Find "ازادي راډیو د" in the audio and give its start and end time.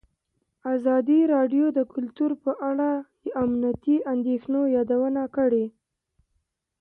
0.75-1.79